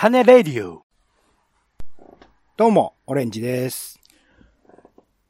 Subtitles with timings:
[0.00, 0.86] 種レディオ。
[2.56, 4.00] どうも、オレンジです。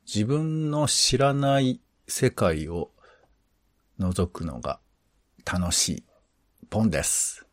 [0.06, 2.92] 自分の知らない世界を
[3.98, 4.78] 覗くのが
[5.44, 6.04] 楽しい
[6.70, 7.44] ポンです。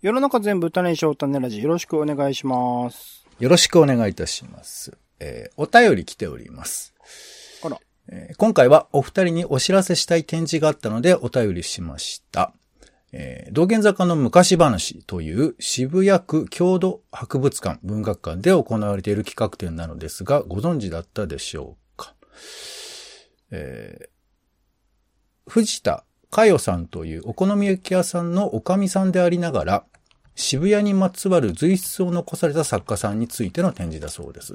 [0.00, 3.26] 世の中全部種にしよう種ラジよろしくお願いします。
[3.40, 4.96] よろしくお願いいたします。
[5.18, 6.94] えーお便り来ております。
[7.64, 7.80] あら。
[8.06, 12.52] えー今回はお二人にお知らせしたい展示があったのでお便りしました。
[13.18, 22.14] えー道玄坂の昔話という渋谷区郷土博物館文学館で行われている企画展なのですが、ご存知だったでしょうか。
[23.50, 24.08] えー
[25.48, 29.84] 藤田佳代さんというお好み焼き屋さんのおかみさんでありながら、
[30.34, 34.52] 渋谷にまつわる随筆を残された作家さんについての展示だそうです。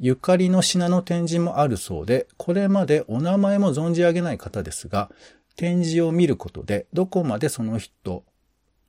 [0.00, 5.10] ゆかりの品の展示もあるそうで、これまでお名前も存じ上げない方ですが、
[5.58, 8.24] 展示を見ることで、どこまでその人、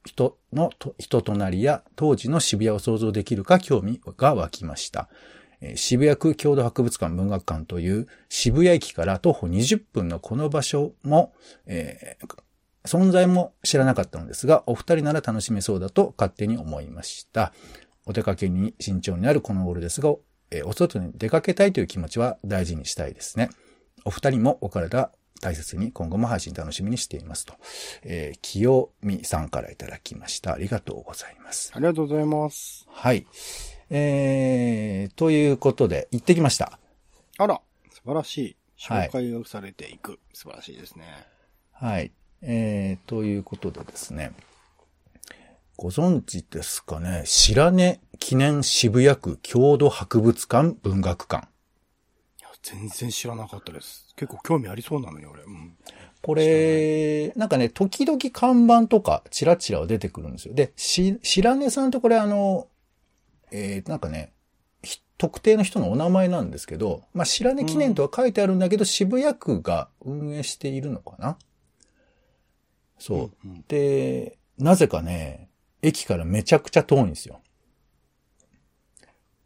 [0.06, 0.70] 人の
[1.00, 5.10] 人となりや当時の渋谷を想像できるか興味が湧きました。
[5.76, 11.34] 渋谷区郷土博物館文学館という渋谷駅から徒歩20分のこの場所も、
[11.66, 12.28] えー
[12.86, 17.52] 存在も知らなかったのですが、お二人なら楽しめそうだと勝手に思いました。
[18.06, 20.14] お出かけに慎重になるこの頃ですが、
[20.50, 23.50] えーお外に出かけたいという気持ちは大事にしたいですね。
[24.06, 27.54] お二人もお体大切に今後も配信楽しみにしていますと。
[28.04, 30.54] えー、清美さんからいただきました。
[30.54, 31.72] ありがとうございます。
[31.74, 32.88] ありがとうございます。
[32.90, 33.26] はい。
[33.90, 36.80] えー、ということで、行ってきました。
[37.38, 38.44] あら、素晴らしい。
[38.44, 40.20] はい紹介をされていく。
[40.34, 41.04] 素晴らしいですね。
[41.74, 42.12] はい。
[42.42, 44.32] えー、ということでですね。
[45.76, 51.49] ご存知ですかね白根記念渋谷区郷土博物館文学館。
[52.62, 54.14] 全然知らなかったです。
[54.16, 55.44] 結構興味ありそうなのに、俺。
[55.44, 55.78] うん。
[56.22, 60.54] これ、なんかね、時々看板とか、チラチラは出てくるんですよ。
[60.54, 62.68] で、し、白根さんとこれあの、
[63.52, 64.34] えー、なんかね、
[64.84, 71.38] ひ特定の人のお名前なんですけど、まあ、白根記念とは書いてあるんだけど、渋谷区が運営しているのかな？
[72.98, 73.18] そう。
[73.46, 75.50] うんうんで、なぜかね、
[75.82, 77.40] 駅からめちゃくちゃ遠いんですよ。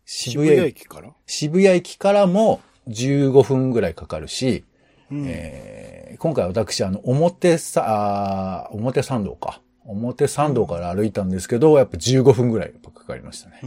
[0.06, 1.14] 渋谷駅から？
[1.28, 4.64] 渋谷駅からも15分ぐらいかかるし、
[5.12, 5.26] うん。
[5.28, 9.62] えー今回私、あの、表さ、表参道か。
[9.84, 12.74] 表参道から歩いたんですけど、やっぱ15分ぐらい
[13.04, 13.60] かかりましたね。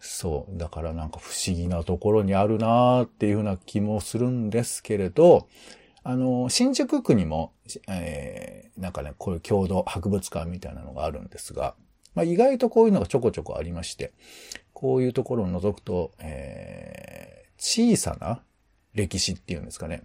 [0.00, 0.56] そう。
[0.56, 5.48] だからなんか不思議なところにあるなーっていうふうな気もするんですけれど、
[6.04, 7.52] あの、新宿区にも、
[7.88, 11.74] えーなんかね、こういう郷土博物館みたいなのがあるんですが、
[12.14, 14.12] まあ、意外とこういうのがちょこちょこありまして、
[14.72, 18.40] こういうところを覗くと、えー小さな
[18.94, 20.02] 歴史っていうんですかね。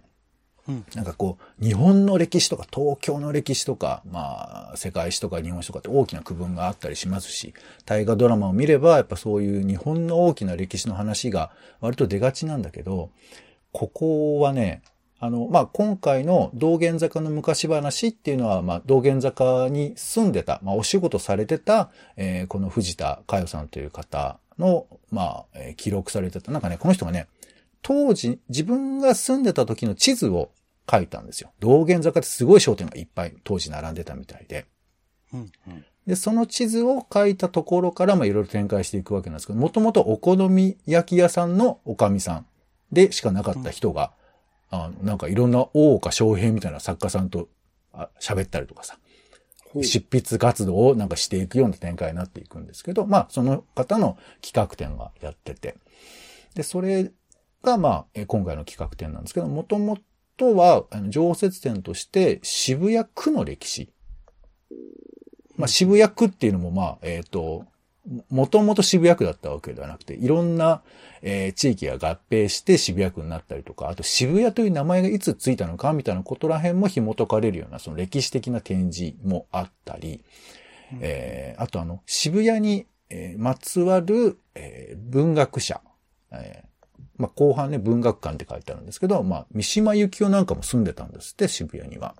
[0.68, 7.52] うんなんかこう、日本の歴史とか東京の歴史とか、まあ、世界史とか日本史とかって大きな区分があったりしますし、
[7.84, 13.10] 大河ドラマを見れば、やっぱそういう日本の大きな歴史の話が割と出がちなんだけど、
[13.72, 14.82] ここはね、
[15.18, 26.52] あの、まあ、今回の道玄坂の昔話っていうのは、まあ、道玄坂に住んでた、まあ、お仕事されてた、えーこの藤田佳代さんという方の、まあ、えー記録されてた。
[26.52, 27.26] なんかね、この人がね、
[27.82, 30.50] 当時、自分が住んでた時の地図を
[30.90, 31.52] 書いたんですよ。
[31.60, 34.66] 道玄坂ってすごい商店がいっぱい当時並んでたみたいで。
[35.32, 35.52] うん。
[35.68, 35.84] うん。
[36.06, 42.46] で、その地図を書いたところから、まあ、いろいろ展開していくわけなんですけど、もともとお好み焼き屋さんのおかみさん
[42.90, 44.12] でしかなかった人が、
[44.70, 47.48] あなんかいろんな大岡翔平みたいな作家さんと
[47.92, 48.98] あ喋ったりとかさ、
[49.80, 55.76] 執筆活動をなんかしていくような展開になっていくんですけど、まあ、その方の企画展がやってて、
[56.54, 57.10] で、それ
[57.62, 59.98] が、まあ、えー今回の企画展なんですけど、もとも
[60.36, 63.90] とは、常設展として渋谷区の歴史。
[65.56, 67.64] まあ、渋谷区っていうのも、まあ、えっ、と、
[68.30, 70.82] もともと渋谷区だったわけではなくて、いろんな、
[71.22, 80.24] えー地域が合併して渋谷区になったりとか、あと渋谷という名前がいつついたのかみたいなことら辺も紐解かれるような、その歴史的な展示もあったり、
[81.00, 85.80] えーあとあの、渋谷に、えーまつわる、えー文学者、
[86.32, 86.71] えー
[87.22, 92.16] まあ、後半ね、文学館って書いてあるんですけど、まあ、三島由紀夫なんかも住んでたんですって、渋谷には。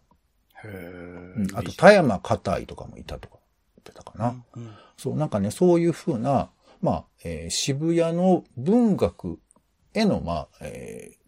[0.64, 3.38] へうあと、田山片井とかもいたとか
[3.76, 4.37] 言ってたかな。
[4.56, 6.50] うんそう、なんかね、そういうふうな、
[6.81, 9.40] まあ、えー渋谷の文学
[9.94, 11.22] への、まあ、えー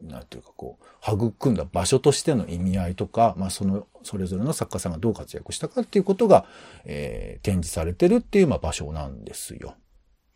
[0.00, 6.46] なんていうかこう、育んだ場所としての意味合いとか、まあ、その、それぞれの作家さんがどう活躍したかっていうことが、
[6.84, 9.74] えー展示されてるっていう、まあ、場所なんですよ。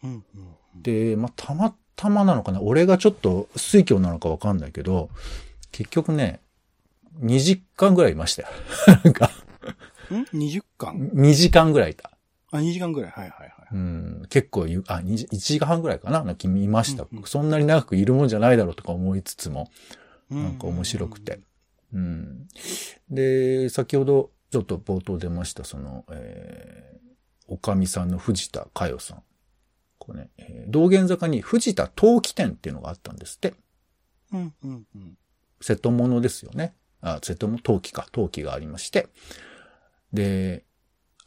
[0.02, 2.62] うんうんで、まあ、たまたまなのかな？
[2.62, 5.10] 俺がちょっと水教なのかわかんないけど、
[5.70, 6.40] 結局ね、
[7.20, 8.48] 2時間ぐらいいましたよ。
[9.04, 9.30] なんか、
[10.10, 12.10] ん ?20 巻2時間ぐらいいた。
[12.52, 13.10] あ、2時間ぐらい。
[13.10, 13.52] はいはいはい。
[13.72, 16.24] うん、結構ゆ、あ、2時1時間半ぐらいかな？
[16.24, 19.70] なんか見ました、うんうんそんなに長くいるもんじゃないだろうとか思いつつも、
[20.30, 21.40] うなんか面白くて。。
[21.92, 22.48] うん。
[23.10, 29.22] で、先ほどちょっと冒頭出ました、その、えー、おかみさんの藤田佳代さん。
[30.10, 33.54] これね、えー道玄坂に藤田陶器店っていうのがあったんですって。
[34.32, 35.18] うんうんうん。
[35.60, 36.74] 瀬戸物ですよね。
[37.00, 39.08] あ、瀬戸物、陶器か、陶器がありまして。
[40.12, 40.64] で、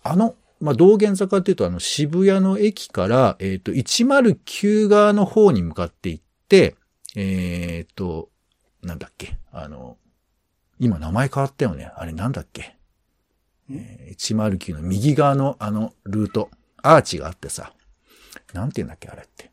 [0.02, 6.76] あの、まあ、道玄坂っていうと、あの、渋谷の駅から、えっ、と、109側の方に向かって行って、
[7.16, 8.30] えっ、と、
[8.82, 9.98] なんだっけ、あの、
[10.80, 11.92] 今名前変わったよね。
[11.96, 12.76] あれなんだっけ。
[13.72, 16.50] えー109の右側のあのルート、
[16.82, 17.74] アーチがあってさ、
[18.54, 19.52] なんて言うんだっけ、あれって。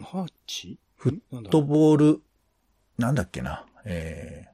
[0.00, 0.78] ハーチ？
[0.96, 2.22] フットボール、
[2.98, 3.66] なんだっけな。
[3.84, 4.46] え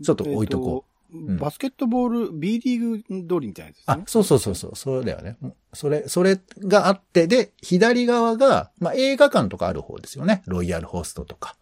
[0.00, 0.90] ー、ちょっと置いとこう。
[1.16, 5.36] んバスケットボール、B リーグ通りみたいなやつですあね。、そうそうそうそう、それだよね。
[5.72, 10.42] それ、それがあって、で、左側が、まあ、映画館とかある方ですよね。
[10.46, 11.56] ロイヤルホストとか。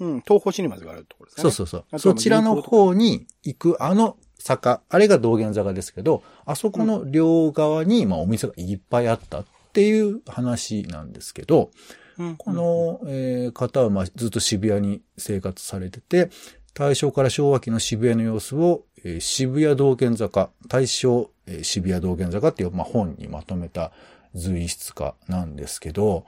[0.00, 0.20] うん。
[0.22, 1.42] 東宝シネマズがあるところですね。
[1.42, 1.98] そうそうそう。
[1.98, 11.70] そちらの方に行くあの坂、あれが道玄坂ですけど、あそこの両側に、まあ、お店がいっぱいあったっていう話なんですけど、
[12.18, 12.36] うん。
[12.36, 16.30] この、えー方はまあずっと渋谷に生活されてて、
[16.74, 23.92] 大正から昭和期の渋谷の様子を、えー渋谷道玄坂、大正、えー渋谷道玄坂っていう、まあ、本にまとめた
[24.34, 26.26] 随筆家なんですけど、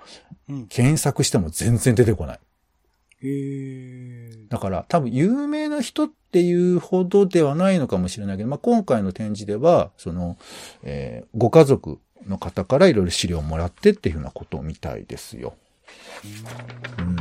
[0.49, 0.67] うん。
[0.69, 2.41] 検索しても全然出てこない。
[4.49, 10.37] だから多分有名な人っていうほどではないのかもしれないけど、まあ、今回の展示では、その、
[10.83, 11.99] えーご家族
[12.29, 15.55] の方からいろいろ資料をもらってっていうふうなことみたいですよ。
[16.99, 17.17] うん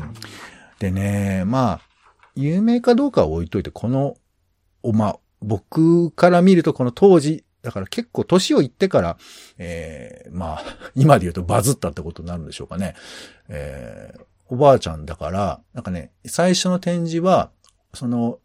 [0.80, 1.82] でね、まあ、
[2.36, 4.16] 有名かどうかは置いといて、この、
[4.82, 9.18] おま、僕から見るとこの当時、だから結構年をいってから、
[9.58, 10.64] えーまあ、
[10.96, 12.96] 今で言うとバズったってことになるんでしょうかね。
[13.48, 17.52] えーおばあちゃんだから、なんかね、最初の展示は、
[17.94, 18.40] その、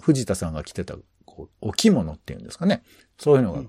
[0.00, 2.82] 藤田さんが着てた、こう、お着物っていうんですかね。
[3.18, 3.62] そういうのが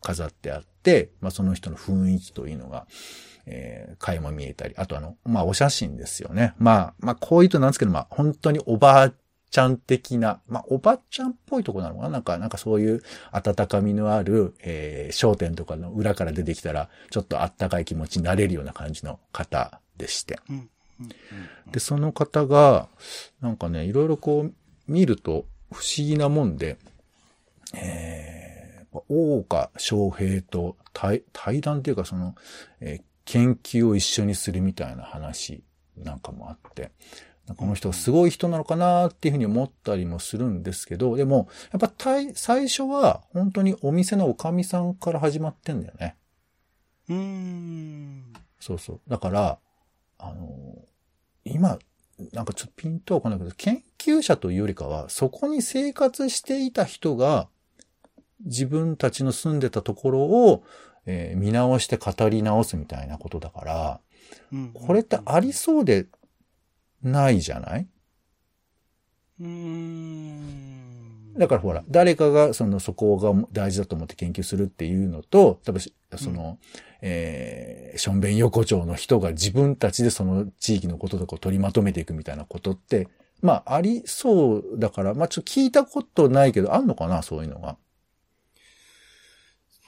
[0.00, 2.86] 飾ってあって、まあその人の雰囲気というのが、
[3.46, 6.54] えー、垣間見えたり、あとあの、まあお写真ですよね。
[6.58, 9.12] まあ、まあこういうとなんですけど、まあ本当におばあ
[9.50, 20.38] ちゃん的な、まあおばちゃんっぽいとこなのかななんか、なんかそういう温かみのある、えー、商店とかの裏から出てきたら、ちょっとあったかい気持ちになれるような感じの方でして。
[20.50, 20.68] うんうん
[21.70, 22.88] で、その方が、
[23.40, 24.54] なんかね、いろいろこう、
[24.88, 26.76] 見ると不思議なもんで、
[27.74, 32.34] えー、大岡昌平と対対談っていうかその、
[32.80, 35.62] えー研究を一緒にするみたいな話
[35.96, 36.90] なんかもあって、
[37.56, 46.16] この人はすごい人なのかなっていうふうに思ったりもするんですけど、でも、やっぱ対最初は本当にお店のおかみさんから始まってんだよね。
[47.08, 48.32] うーん。
[48.60, 49.00] そうそう。
[49.08, 49.58] だから、
[50.22, 50.76] あの、
[51.44, 51.78] 今、
[52.32, 57.48] なんかちょっとピンとは来ないけど、研究者というよりかは、そこに生活していた人が、
[58.44, 60.64] 自分たちの住んでたところを、
[61.06, 64.00] えー見直して語り直すみたいなことだから、
[64.52, 66.06] うんこれってありそうで
[67.02, 67.88] ないじゃない？
[69.40, 70.81] うーん。
[71.36, 75.80] だからほら、誰かがそのそこが大事だと思って研究するっていうのと、多分
[76.16, 76.58] その、
[77.00, 83.08] えー、ションベン横丁の人が自分たちでその地域のこととかを取りまとめていくみたいなことって、
[83.40, 87.76] まあありそうだから、まあちょっと聞いたことないけど、あんのかなそういうのが。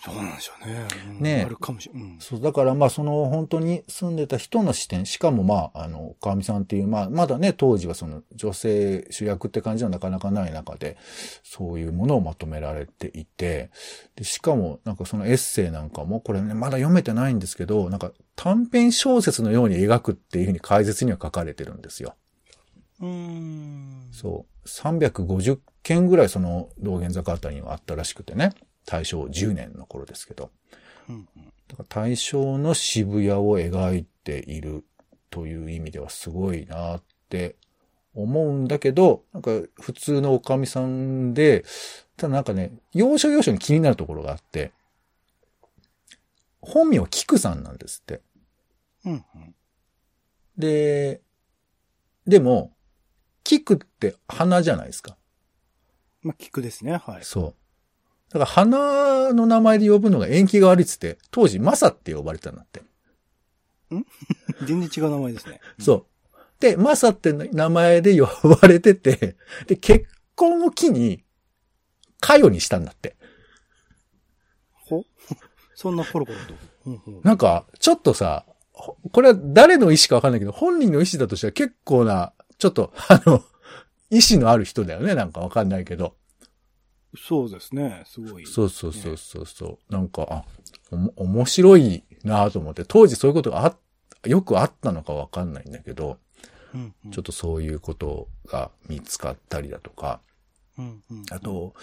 [0.05, 0.87] そうなんでしょうね。
[1.09, 2.03] うんねえあるかもしれない。
[2.03, 2.19] うん。
[2.21, 10.99] そう、だからまあその本当に住んでた人の視点、しかもまあ、あの、川上さんっていう、まあまだね、当時はその女性主役って感じはなかなかない中で、
[11.43, 13.71] そういうものをまとめられていて、
[14.17, 22.15] で、しかもなんかそのエッセイなんかも、これね、まだ読めてないんですけど、なんか短編小説のように描くっていうふうに解説には書かれてるんですよ。
[23.01, 24.09] うーん。
[24.13, 24.69] そう。
[24.69, 28.53] 350件ぐらいその道玄坂あたりにはあったらしくてね。
[28.87, 30.51] 大正10年の頃ですけど。
[31.09, 34.85] うんうんだから大正の渋谷を描いている
[35.31, 37.57] という意味ではすごいなって
[38.15, 39.51] 思うんだけど、なんか
[39.81, 41.65] 普通のおかみさんで、
[42.17, 44.73] ただなんかね、要所要所に気になるところがあって、
[46.61, 48.21] 本名は菊さんなんですって。
[49.05, 49.55] うんうん。
[50.57, 51.21] で、
[52.27, 52.73] でも、
[53.43, 55.17] 菊って花じゃないですか。
[56.23, 56.97] まあ、菊ですね。
[56.97, 57.25] はい。
[57.25, 57.55] そう。
[58.31, 62.83] だから花の名前で呼ぶのが縁起が悪いっつって、当時マサって呼ばれてたんだって。
[64.67, 65.61] 全然違う名前ですね。
[65.79, 66.07] そう。
[66.61, 71.23] で、マサって名前で呼ばれてて、で、結婚を機に、
[72.21, 73.17] カヨにしたんだって。
[74.73, 75.05] ほ？
[75.75, 77.21] そんなコロコロと？
[77.23, 83.45] なんか、ちょっとさ、ほこれは誰の意思かわかんないけど、本人の意思だとしたら結構な、ちょっと、あの、
[84.11, 85.15] 意思のある人だよね。
[85.15, 86.17] なんかわかんないけど。
[87.17, 88.03] そうですね。
[88.07, 88.47] すごい。
[88.47, 89.93] そうそうそうそうそう。
[89.93, 90.45] なんか、あ、
[90.91, 93.77] おも、面白いなと思って、当時そういうことがあ、
[94.29, 96.19] よくあったのかわかんないんだけど、
[96.75, 97.11] うんうん。
[97.11, 100.21] ちょっとそういうことが見つかったりだとか、
[100.77, 101.25] うんうん。
[101.31, 101.75] あと、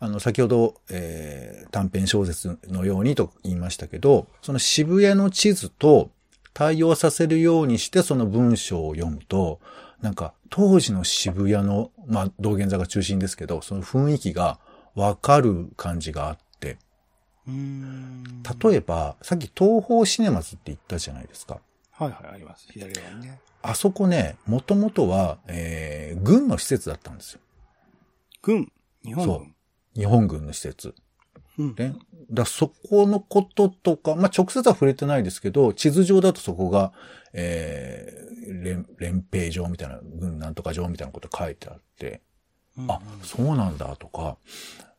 [0.00, 6.10] あの、先ほど、えー短編小説のようにと言いましたけど、その渋谷の地図と
[6.52, 9.60] 対応させるようにしてその文章を読むと、
[10.00, 14.58] なんか、当時の渋谷の、まあ、道玄坂中心ですけど、その雰囲気が
[15.00, 16.78] わかる感じがあって。
[17.46, 21.58] 例えば、さっき東方シネマズって言ったじゃないですか。
[21.90, 22.66] はいはい、あります。
[22.70, 23.40] 左側にね。
[23.62, 27.40] あそこね、もともとは、えー、軍の施設だったんですよ。
[28.42, 28.70] 軍？
[29.04, 29.54] 日本そう軍。
[29.96, 30.94] 日本軍の施設。
[31.58, 31.74] うん。
[31.76, 31.94] ね。
[32.30, 36.92] だそこのこととか、まあ、直接は触れてないですけど、地図上だとそこが、
[37.32, 42.22] えー、連、連兵場みたいな、軍なんとか場みたいなこと書いてあって、
[42.78, 44.36] うんあ、そうなんだとか、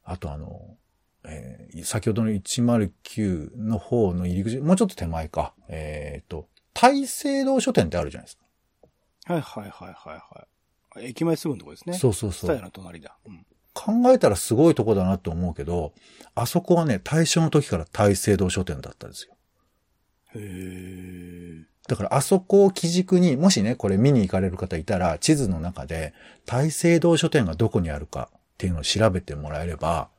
[0.03, 0.77] あとあの、
[1.23, 8.43] えー先ほどの109の方の入り口、もうちょっと手前か、えっ、と、大聖堂書店ってあるじゃないですか。
[9.33, 11.05] はいはいはいはいはい。
[11.09, 11.93] 駅前すぐのとこですね。
[11.93, 12.61] そうそうそうスタヤ。
[12.61, 13.17] の隣だ。
[13.25, 13.45] うん。
[13.73, 15.93] 考えたらすごいとこだなと思うけど、
[16.35, 19.35] あそこはね、大正の時から大聖堂書店だったんですよ。
[20.35, 21.65] へえ。
[21.87, 26.13] だからあそこを基軸に、もしね、これ見に行かれる方いたら、地図の中で、
[26.45, 28.29] 大聖堂書店がどこにあるか
[28.61, 30.09] っていうのを調べてもらえれば、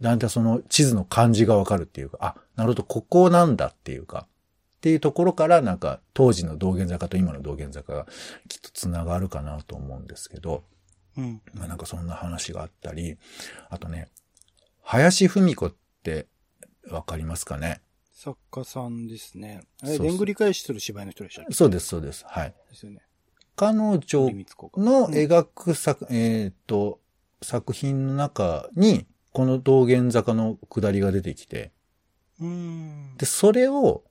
[0.00, 8.06] だんだんその地図の感じがわかるっていうか、あ、なるほど、ここなんだっていうか、っていうところから、なんか、当時の道玄坂と今の道玄坂が
[8.48, 10.64] きっと繋がるかなと思うんですけど、
[11.18, 11.42] うん。
[11.52, 13.18] まあなんかそんな話があったり、
[13.68, 14.08] あとね、
[14.82, 16.28] 林文子って
[16.90, 17.82] わかりますかね？
[18.14, 19.60] 作家さんですね。
[19.82, 22.24] あれ、でんぐり返しする芝居の人でしたそうです、そうです。
[22.26, 22.54] はい。
[22.70, 23.02] ですよね。
[23.54, 23.98] 彼女の
[25.08, 27.00] 描く作、えっ、と、
[27.42, 31.72] 作品の中に、この道玄坂の下りが出てきて、
[32.40, 33.16] うーん。
[33.16, 34.04] で、それを、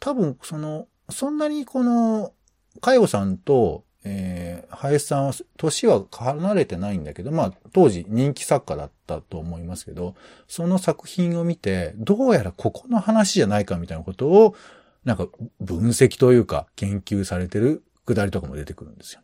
[0.00, 2.32] 多分、その、そんなにこの、
[2.80, 10.14] かよさんと、えー、林さんは、年は離れてないんだけど、まあ、当時人気作家だったと思いますけど、
[10.48, 14.56] その作品を見て、どうやらここの話じゃないかみたいなことを、
[15.04, 15.28] なんか、
[15.60, 19.20] 分析というか、研究されてる下りとかも出てくるんですよ。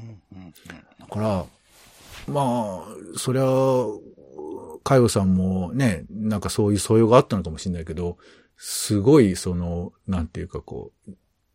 [0.00, 0.54] うんうん
[0.98, 1.44] だから、
[2.28, 3.44] まあ、そりゃ、
[4.82, 8.18] かよさんもね、なんかそういう素養があったのかもしれないけど、
[8.56, 11.12] すごいその、なんていうかこう、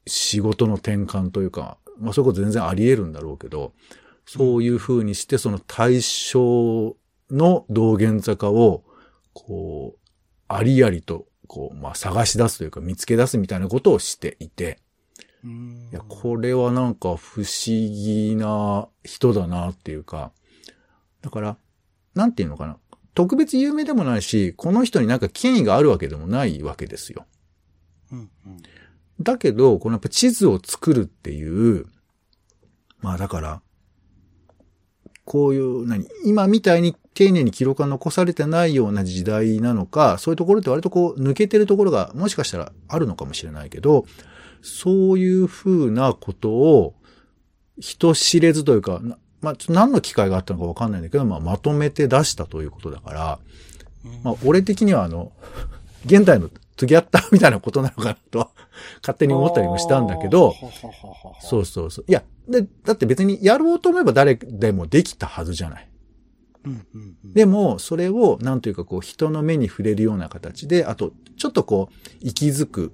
[0.07, 3.73] 仕事の転換というか、まあそういうこと全然あり得るんだろうけど、
[4.25, 6.95] そういう風にしてその対象
[7.29, 8.83] の道玄坂を、
[9.33, 9.99] こう、
[10.47, 14.79] ありありと、こう、まあ探し出すというか見つけ出すみたいなことをしていて、
[15.43, 20.31] いや、これはなんか不思議な人だなっていうか、
[21.25, 21.57] だから、
[22.13, 22.77] なんていうのかな。
[23.15, 27.25] 特別有名でもないし、この人になんか権威があるわけでもないわけですよ。
[28.11, 28.29] うんうん。
[29.19, 31.87] だけど、このやっぱ地図を作るっていう、
[32.99, 33.61] まあだから、
[35.23, 44.05] こういう、何、今みたいに丁寧に記録が残されてないような時代なのか、そういうところって割とこう抜けてるところがもしかしたらあるのかもしれないけど、
[44.61, 46.93] そういうふうなことを
[47.79, 53.39] 人知れずというか、なまあ、ちょっと何の機会があったのかわかんないんだけど、まあ、まとめて出したということだから、
[54.23, 55.31] まあ、俺的にはあの、
[56.05, 58.49] 現代の次あったみたいなことなのかなと、
[59.01, 60.55] 勝手に思ったりもしたんだけど、
[61.41, 62.05] そうそうそう。
[62.07, 65.87] いや、で、だって別にやろうと思えば誰でもできたはずじゃない。
[66.65, 67.33] うんうんうん。
[67.33, 72.91] でも、それを、なんというかこう、人の目に触れるような形で、あと、ちょっとこう、息づく、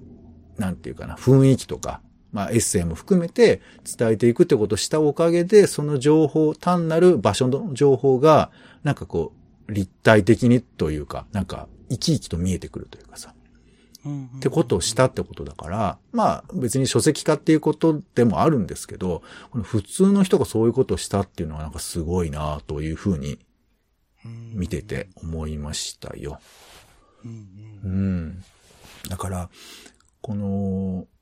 [0.58, 3.61] なんていうかな、雰囲気とか、まあ、エッセイも含めて
[3.97, 8.51] 伝えていくってことをしたおかげで、その情報、単なる場所の情報が、
[8.83, 9.33] なんかこ
[9.67, 13.33] う、立体的にというか、なんか、生き生きと見えてくるというかさ。
[13.33, 19.21] っってことをしたってことだから、まあ別に書籍化っていうことでもあるんですけど、
[19.51, 23.38] この普通の人がそういうことをしたっていうのはなんかすごいなというふうに
[24.23, 26.39] 見てて思いましたよ。
[27.23, 28.43] うんうん。
[29.07, 29.50] だから、
[30.21, 31.20] この、一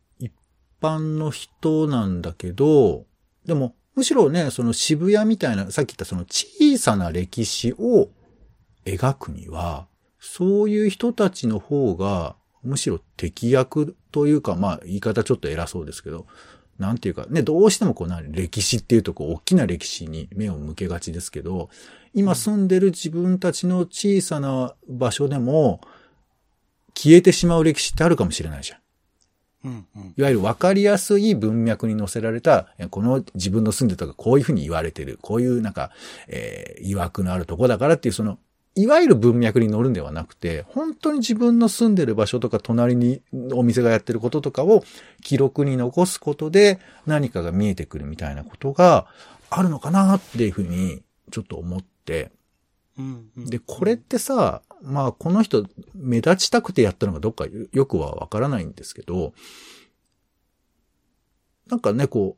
[0.82, 3.06] 般の人なんだけど、
[3.46, 8.10] でも、むしろね、その渋谷みたいな、さっき言ったその小さな歴史を
[8.86, 9.88] 描くには、
[10.20, 16.26] そういう人たちの方が、むしろ敵役というか、まあ、言い方ちょっと偉そうですけど、
[16.78, 21.70] なんていうか、ね、どうしてもこうな、歴史っていうとこう、大きな歴史に目を向けがちですけど、
[22.14, 25.82] 今住んでる自分たちの小さな場所でも、
[26.96, 28.80] 消えてしまう歴史ってあるかもしれないじゃん。
[29.63, 30.13] うんうん。
[30.16, 35.92] いわゆる分かりやすい文脈に載せられた、この自分の住んでたとかこういうふうに言われてる、こういうなんか、
[36.28, 38.38] えー、曰くのあるとこだからっていうその、
[38.75, 44.84] いわゆる文脈に載るんではなくて、本当に自分の住んでる場所とか隣にお店がやってることとかを
[45.22, 49.08] 記録に残すことで何かが見えてくるみたいなことが
[49.50, 51.01] あるのかなっていうふうに
[51.32, 52.32] ちょっと思って、
[53.00, 55.65] うんうんで、これってさ、まあ、この人、
[55.96, 59.34] 目立ちたくてやったのかどっかよくはわからないんですけど、
[61.68, 62.38] なんかね、こ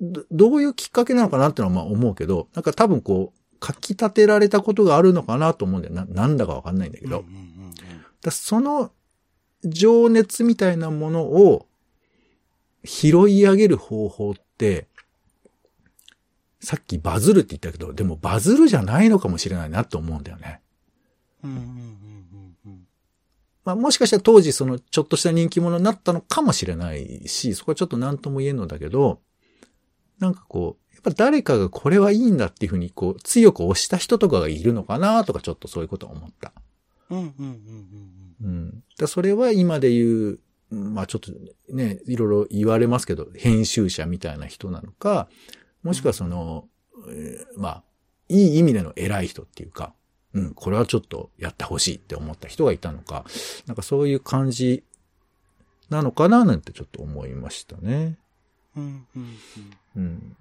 [0.00, 6.04] う、どどういうきっかけなのかなってのはまあ思うけど、なんか多分こう、書き立てられたことがあるのかなと思うんだよな。
[6.06, 7.20] なんだかわかんないんだけど。
[7.20, 7.52] うんうんうん
[8.22, 8.92] だその
[9.64, 11.66] 情熱みたいなものを
[12.84, 14.88] 拾い上げる方法って、
[16.62, 20.60] さっきバズるって言ったけど、でもバズるじゃないのかもしれないなと思うんだよね。
[21.42, 22.86] うんうんうんうんうん
[23.64, 29.20] まあもしかしたら当時そのちょっとした人気者になったのかもしれないし、そこはちょっと何とも言えんのだけど、
[30.18, 36.52] なんかこう、やっぱ誰かがこれはいいんだっていうふうにこう強く押した人とかがいるのかなとかちょっとそういうことは思った。
[37.10, 37.46] うんうんうん
[38.40, 38.84] うんうん。
[38.98, 40.40] だそれは今で言う、
[40.70, 41.32] まあちょっと
[41.72, 45.28] ね、いろいろ言われますけど、編集者みたいな人なのか、
[45.82, 46.68] もしくはその、
[47.08, 47.82] えーまあ、
[48.28, 49.92] いい意味での偉い人っていうか、
[50.34, 53.24] うん、これはちょっとやってほしいって思った人がいたのか、
[53.66, 54.82] なんかそういう感じ
[55.90, 58.16] なのかななんてちょっと思いましたね。
[58.76, 59.36] うんうん
[59.96, 60.36] うんうん。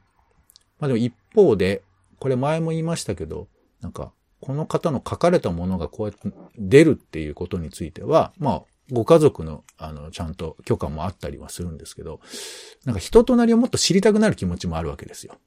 [0.79, 1.83] まあでも一方で、
[2.19, 3.47] これ前も言いましたけど、
[3.81, 12.19] なんか、この方の書かれたものがこうやって出るっていうことについては、まあ、ご家族の、あの、ちゃんと許可もあったりはするんですけど、
[12.85, 15.37] なんか人となりをもっと知りたくなる気持ちもあるわけですよ。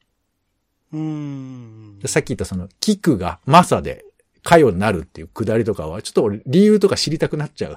[0.93, 4.05] うんさっき言ったその、キクがマサで、
[4.43, 7.71] カヨになるっていうくだりとかは、ちょっと俺理由とか知りたくなっちゃ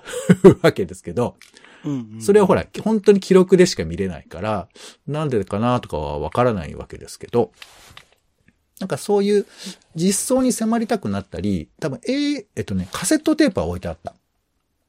[0.43, 1.35] うわけですけど、
[1.85, 4.67] うんうんそれはほら、本当に記録でしか見れないから、
[5.07, 7.51] なんでかなとかはわからないわけですけど、
[8.79, 9.45] なんかそういう
[9.95, 14.13] 実装に迫りたくなったり、多分、えーえっとね、カセットテープは置いてあった。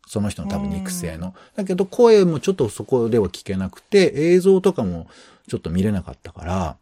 [0.09, 1.35] その人の多分肉声の。
[1.55, 5.07] だけど声もちょっとそこでは聞けなくて、映像とかも
[5.49, 6.77] ちょっと見れなかったから、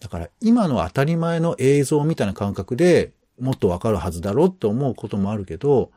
[0.00, 5.90] だから今の当たり前の映像みたいな感覚でもっとわかるはずだろうって思うこともあるけど、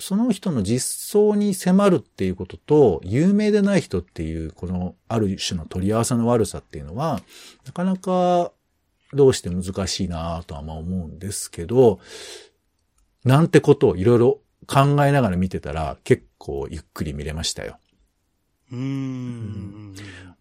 [0.00, 7.20] その人の実相に迫るっていうことと、有名でない人っていう、このある種の取り合わせの悪さっていうのは、
[7.66, 8.50] なかなか
[9.12, 12.00] どうして難しいなとはまあ思うんですけど、
[13.24, 17.78] なんてことをいろいろ考えながら見てたら結構ゆっくり見れましたよ。
[18.70, 19.94] うんうん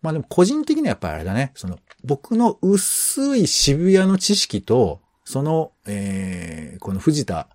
[0.03, 7.49] まあでも個人的にはやっぱりあれだね、その僕の薄い渋谷の知識と、その、えー、この藤田、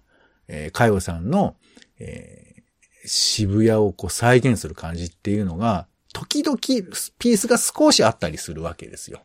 [0.48, 1.56] えー、かよさんの、
[1.98, 9.22] えー、渋谷をこう再現する感じっていうのが、時々ピースが少しあったりするわけですよ。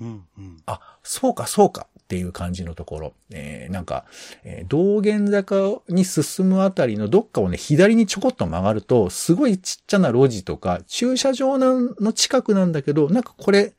[0.00, 3.12] うんうんあ、そうかそうかっていう感じのところ。
[3.30, 4.04] えー、なんか、
[4.44, 13.74] えー道玄坂に進むあたりのどっかをね、左にちょこっと曲がると、すごいちっちゃな路地とか、駐車場の近くなんだけど、なんかこれ、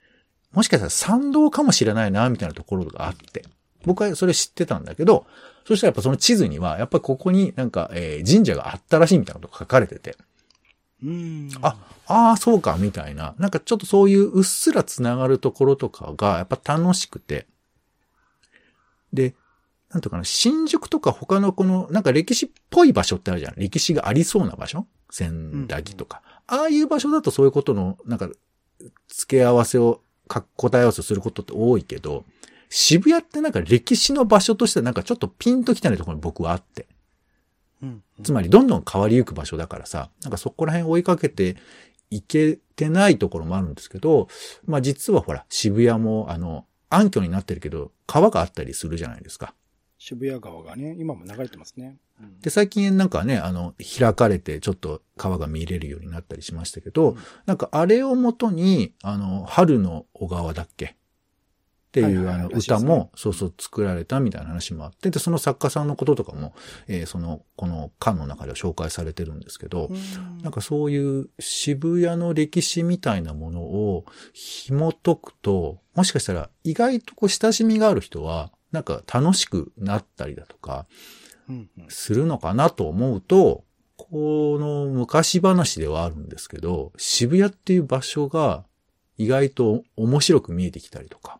[0.51, 3.45] もしかしたら参道かもしれないな、みたいなところがあって。
[3.85, 5.25] 僕はそれ知ってたんだけど、
[5.65, 10.17] そしたらやっぱその地図には、やっぱりここになんか、えー神社があったらしいみたいなことが書かれてて。
[11.03, 13.35] うんあ、ああ、そうか、みたいな。
[13.37, 17.47] なんかちょっとそういううっすらつながるところとかがやっぱ楽しくて。
[19.13, 19.35] で、
[19.89, 23.53] なんとかな、新宿とか他のこの、なんか歴史っぽい場所ってあるじゃん。
[23.57, 26.21] 歴史がありそうな場所千駄木とか。
[26.47, 28.29] ああいう場所だとそういうことの、なんか、
[29.07, 32.25] 付け合わせを、か答え合わせをすることって多いけど、
[32.69, 36.87] 渋谷ってなんか歴史の場所としてなんかちょっとピンときたいところに僕はあって。
[37.81, 41.55] うんつまりどんどん変わりゆく場所だからさ、なんかそこら辺追いかけて
[42.09, 44.27] いけてないところもあるんですけど、
[44.65, 49.53] まあ実はほら、渋谷もあの、暗渠になってるけど、川があったりするじゃないですか。
[49.99, 51.97] 渋谷川がね、今も流れてますね。
[52.21, 60.95] うんで、最近なんかね、あの、開かれてちょっと川が見れるようになったりしましたけど、うんなんかあれをもとに、あの、春の小川だっけ？
[62.05, 66.53] っていう、あの、歌も、そうそう作られたみたいな話もあって、で、その作家さんのこととかも、
[66.87, 70.41] えーその、この巻の中では紹介されてるんですけど、うん。
[70.43, 80.85] なんかそういう渋谷の歴史みたいなものを紐解くと、もしかしたら意外とこう親しみがある人は、なんか楽しくなったりだとか、
[81.87, 83.63] するのかなと思うと、
[83.95, 88.65] この昔話ではあるんですけど、渋谷っていう場所が
[89.17, 91.39] 意外と面白く見えてきたりとか、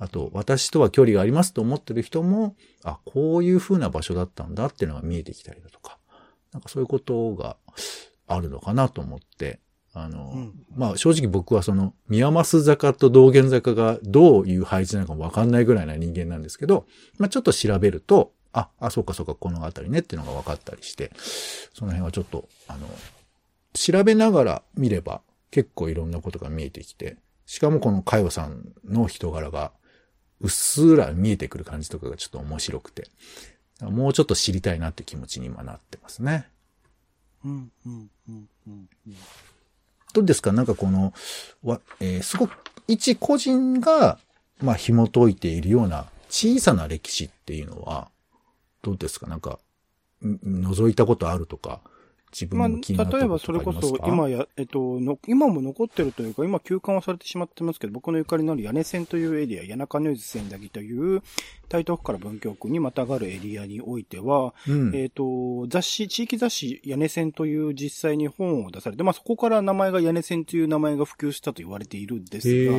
[0.00, 5.98] あと私とは距離がありますと思ってる人も、あ、こういう風な場所だったんだっていうのが見えてきたりだとか、
[6.52, 7.56] なんかそういうことが
[8.26, 9.60] あるのかなと思って、
[9.92, 16.86] あの、うんまあ正直僕はその、宮益坂と道玄坂がどういう配置なのかもわかんないぐらいな人間なんですけど、
[17.18, 21.12] まあちょっと調べると、あ、あ、そうかそうか、この辺りねっていうのが分かったりして、
[21.74, 22.88] その辺はちょっと、あの、
[23.74, 29.72] 調べながら見れば結構いろんなことが見えてきて、しかもこのかよさんの人柄が
[30.40, 33.08] うっすら見えてくる感じとかがちょっと面白くて、
[33.80, 36.48] もうちょっと知りたいなって気持ちに今なってますね。
[37.44, 38.88] うん、うん、うん、うん。
[40.12, 40.52] どうですか？
[40.52, 41.14] なんかこの、
[41.62, 42.56] わ、えーすごく、
[42.88, 44.18] 一個人が、
[44.60, 48.08] まあ、紐解いているような小さな歴史っていうのは、
[48.82, 49.26] どうですか？
[49.26, 49.58] なんか、
[50.24, 51.80] ん覗いたことあるとか、
[52.32, 61.22] 自分まあ、も気になった例えばこととかあそれこそりますか今や、えっとの、今も残ってるというか、今休館はされてしまってますけど、僕のゆかりのある屋根線というエリア、谷中ノイズ線だぎという、
[61.68, 64.94] 台東区から文京区にまたがるエリアにおいては、うん。
[64.94, 72.72] えっ、と、雑誌、地域雑誌、屋根線という実際に本を出されて、まあそこから名前が屋根線という名前が普及したと言われているんですが、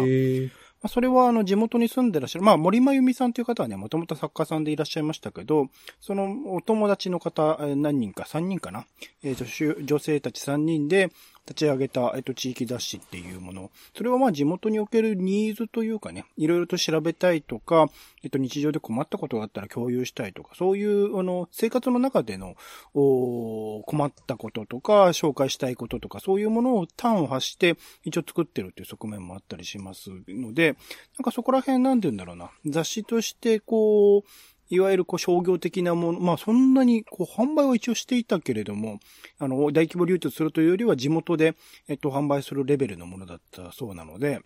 [0.81, 0.87] ま。
[0.87, 5.69] あそれはあの地元に住んでらっしゃる、まあ森真由美さんという方はね、もともと作家さんでいらっしゃいましたけど、
[6.01, 8.85] そのお友達の方、何人か、3人かな、
[9.23, 11.11] えーと女性たち3人で
[11.47, 13.71] 立ち上げた、えっ、と、地域雑誌っていうもの。
[13.95, 17.87] それはまあ地元におけるニーズというかね、いろいろと調べたいとか、
[18.23, 22.55] えっ、と、日常で困ったことがあったら共有したいとか、そういう、あの、生活の中での、
[22.93, 30.75] お困ったこととか、紹介したいこととか、そういうものを端を発して、一応作ってるっていう側面もあったりしますので、
[31.17, 32.51] なんかそこら辺なんて言うんだろうな。
[32.65, 38.99] 雑誌として、こう、いわゆるこう商業的なもの、まあそんなにこう販売は一応していたけれども、
[39.39, 41.55] あの、大規模流通するというよりは地元で、
[41.87, 44.41] えっと、販売するレベルのものだったそうなので、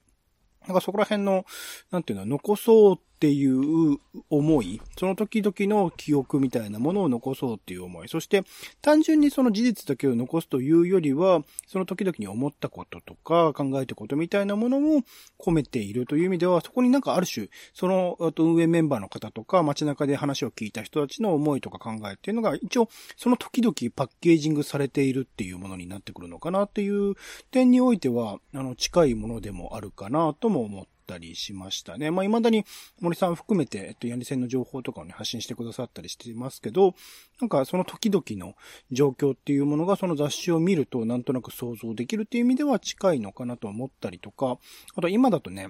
[0.67, 1.45] なんかそこら辺の、
[1.91, 3.99] なんていうの、残そうっていう
[4.31, 8.43] 思い、その時々の記憶みたいなものを残そうっていう思い、そして
[8.81, 15.01] 単純にその事実だけを残すというよりは、その時々に思ったこととか考えたことみたいなものを
[15.39, 27.13] 込めているという意味では、そこになんかある種、その運営メンバーの方とか街中で話を聞いた人たちの思いとか考えっていうのが一応その時々パッケージングされているっていうものになってくるのかなっていう
[27.51, 32.11] 点においては、あの、近いものでもあるかなとも思ったりしましたね。
[32.11, 32.65] まあ、未だに
[32.99, 36.93] 森さん含めて、えっと、ヤニ線の情報とかをね、発信してくださったりしていますけど、
[37.39, 38.55] なんかその時々の
[38.91, 44.57] 状況っていうものがその雑誌を見るとなんとなく想像できるっていう意味では近いのかなと思ったりとか、
[44.95, 45.69] あと今だとね、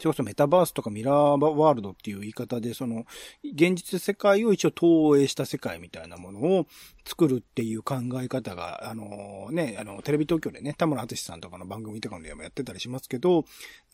[0.00, 3.04] それこそメタバースとかミラーワールドっていう言い方で、その、
[3.44, 6.66] 現実世界を一応投影した世界みたいなものを
[7.04, 13.44] 作るっていう考え方が、あのね、あの、テレビ東京でね、田村淳さんとかの番組とかでもやってたりしますけど、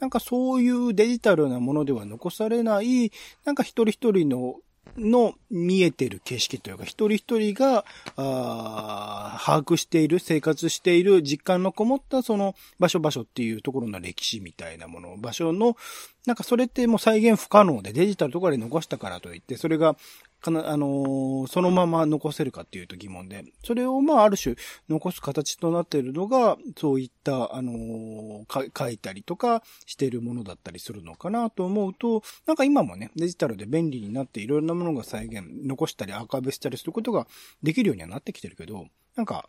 [0.01, 3.11] なんかそういうデジタルなものでは残されない、
[3.45, 4.57] なんか一人一人の
[4.97, 7.85] の見えてる景色というか、一人一人が、
[8.17, 15.77] ああ把握している、生活している、実感のこもったその場所場所っていうところの歴史みたいなもの、場所の、
[16.27, 19.97] なんかそれってもう再現不可能でデジタルとかで残したからといって、それが、
[20.41, 24.57] かな、あのーそのまま残せるかっていうと疑問で、それをまあある種
[24.89, 37.29] 残す形となっているのが、そういった、あのー書いたりとかしているものだったりするのかなと思うと、なんか今もね、デジタルで便利になっていろいろなものが再現、残したりアーカイブしたりすることが
[37.63, 39.49] できるようにはなってきてるけど、なんか、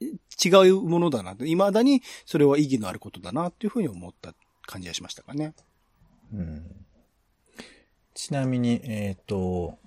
[0.00, 4.34] 違うものだなって、未だにそれは意義のあることだなっていうふうに思った。
[4.66, 5.54] 感じがしましたかね。
[6.32, 6.86] うん
[8.16, 9.78] ちなみに、えっ、と、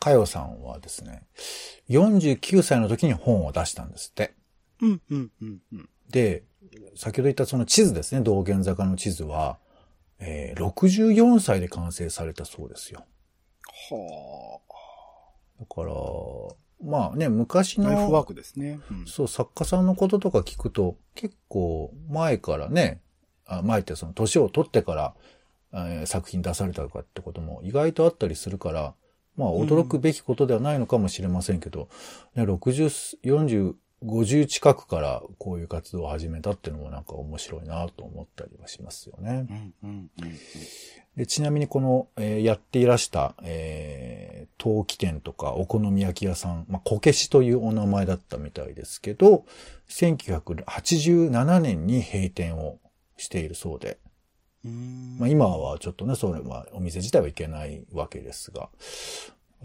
[0.00, 1.22] かよさんはですね、
[1.90, 4.34] 49歳の時に本を出したんですって。
[4.80, 5.88] うん、うん、うん、うん。
[6.10, 6.44] で、
[6.96, 9.58] 先ほど言ったその地図ですね、道玄坂の地図は、
[10.18, 13.04] えー64歳で完成されたそうですよ。
[13.90, 14.60] は
[15.60, 15.92] だから、
[16.82, 17.82] まあね、昔あ。
[17.82, 18.80] ライフワーの、クですね。
[18.90, 23.03] うんそう、作家さんのこととか聞くと、結構前からね、あ
[23.62, 25.14] 前ってその年を取ってから、
[25.72, 28.94] えー作品出されたとかってことも意外とあったりするから、
[29.36, 31.88] まあ驚くべきことではないのかもしれませんけど、
[32.34, 39.46] ね、60、40、50近くからこういう活動を始めたっていうのもなんか面白いなと思ったりはしますよね。
[39.50, 40.38] うん、うん、うん。
[41.16, 49.44] でちなみにこの、えーやっていらした、えー陶器店とかお好み焼き屋さん、まあ、こけしというお名前だったみたいですけど、
[49.88, 52.78] 1987年に閉店を
[53.16, 53.98] しているそうで、
[54.64, 58.68] うんまあ、今はちょっとね、それはお店自体は行けないわけですが、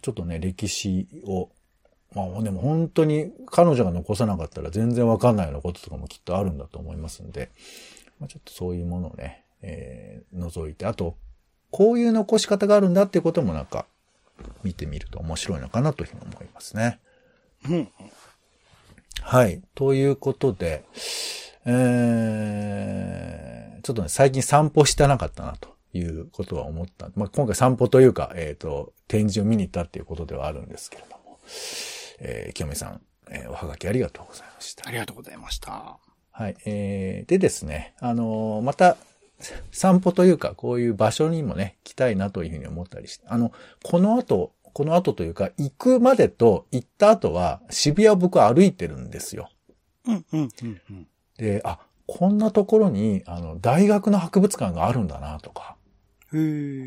[0.01, 1.49] ちょっとね、歴史を、
[2.13, 7.51] まあでも本当に彼女が残さなかったら全然わかんないようなこととかもきっとあるんだと思いますんで、
[8.19, 11.15] まあ、ちょっとそういうものをね、えー覗いて、あと、
[11.71, 13.85] こういう残し方があるんだっていうこともなんか
[14.63, 16.99] 見てみると面白いのかなというふうに思いますね。
[17.69, 17.89] うん。
[19.21, 19.61] はい。
[19.75, 20.83] ということで、
[21.65, 27.09] えー、ちょっとね、最近散歩してなかったなということは思った。
[27.15, 31.39] まあ、今回散歩というか、えっ、と、展示を見に行ったっていうことではあるんですけれども、
[32.19, 34.91] えー、清美さん、えーおはがきありがとうございましたあ。
[34.91, 35.97] りがとうございました。
[36.31, 36.55] はい。
[36.65, 38.97] えー、でですね、あのーまた、
[39.71, 43.51] 散歩というか、こういう場所にもね、来たいなというふうに思ったりして、あの、
[43.83, 49.49] この後、この後というか、行くまでと行った後は、渋谷を僕は歩いてるんですよ。
[50.05, 51.07] うん、うん、うん、うん。
[51.39, 55.77] で、あ、こんなところに、あの、大学の博物館があるんだなとか、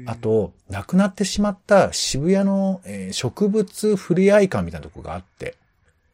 [0.07, 5.57] あ、と、亡くなってしまった渋谷の、えー植物ふれあい館みたいなとこがあって、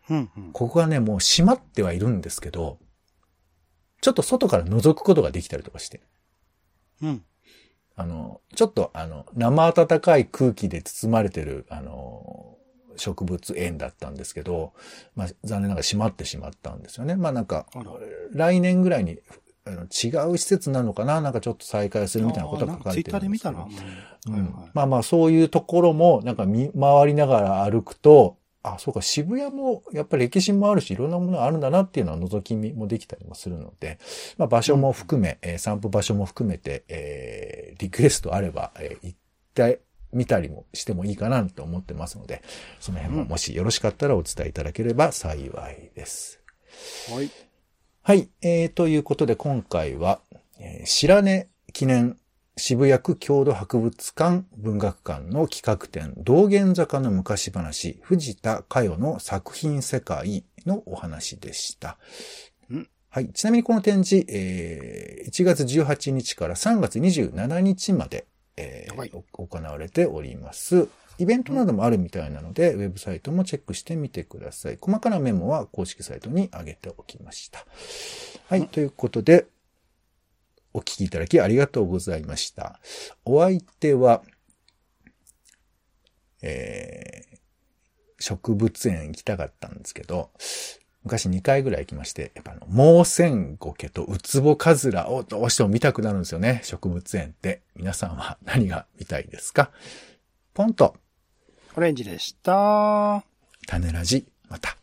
[0.09, 0.53] うん、うん。
[0.53, 2.79] ここがね、もう閉まってはいるんですけど、
[4.01, 6.01] ちょっと外から覗くことができたりとかして、
[7.03, 7.25] うん。
[7.97, 12.58] あの、ちょっとあの、生暖かい空気で包まれてる、あの、
[12.99, 14.73] 植物園だったんですけど、
[15.17, 17.17] まあ、残念ながら閉まってしまったんですよね。
[17.17, 17.67] まあなんか
[18.33, 19.19] 来年ぐらいに、
[19.65, 21.21] あの違う施設なのかな？
[21.21, 23.67] なんかちょっと再開するみたいなことが書かれてツイッターでるんですけど。
[23.67, 24.39] 見たな。
[24.39, 24.45] うん。
[24.45, 24.71] はいはい。
[24.75, 33.99] まあまあそういうところもなんか見回りながら歩くと、あ、そうか、渋谷もやっぱり歴史もあるし、いろんなものがあるんだなっていうのは覗き見もできたりもするので、
[34.37, 39.19] まあ場所も含め、えー散歩場所も含めて、えーリクエストあれば、えー行っ
[39.55, 39.81] て
[40.13, 42.43] みたりもしてもいいかなと思ってますので、
[42.81, 46.41] その辺ももしよろしかったらお伝えいただければ幸いです。
[47.11, 47.31] はい。
[48.03, 48.29] はい。
[48.41, 50.21] えー、ということで今回は、
[50.59, 52.17] えー白根記念
[52.57, 61.99] 渋谷区郷土博物館文学館の企画展道玄坂の昔話藤田佳代の作品世界のお話でした
[62.69, 62.89] うん。
[63.11, 63.31] はい。
[63.33, 68.27] ちなみにこの展示、えー1月18日から3月27日まで、
[68.59, 70.89] えー行われております。
[71.19, 74.79] イベントなどもあるみたいなので、ウェブサイトもチェックしてみてください。
[74.81, 77.65] 細かなメモは公式サイトに上げておきました。
[78.49, 78.69] はい。
[78.69, 79.47] ということで、
[80.75, 82.81] お聞きいただきありがとうございました。
[83.25, 84.23] お相手は、
[86.43, 90.31] えー、植物園行きたかったんですけど、
[91.09, 97.63] 昔2回ぐらい行きまして、やっぱあの、モーセンゴケとウツボカズラをどうしても見たくなるんですよね、植物園って。
[97.75, 99.73] 皆さんは何が見たいですか？
[100.53, 100.95] ポンと、
[101.77, 103.25] オレンジでした。
[103.67, 104.77] 種ラジ、また。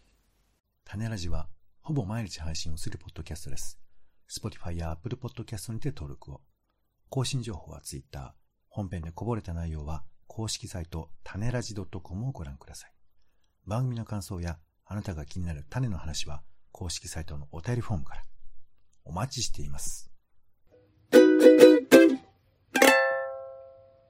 [0.84, 1.48] 種ラジは
[1.82, 3.78] ほぼ毎日配信をするポッドキャストです。
[4.28, 6.42] Spotify や Apple Podcast にて登録を。
[7.10, 8.34] 更新情報は Twitter。
[8.70, 12.92] 本編でこぼれた内容は公式サイト種ラジ .com をご覧ください。
[13.68, 18.22] 番組の感想やあなたが気になる種の話は公式サイトのお便りフォームから
[19.04, 20.12] お待ちしています。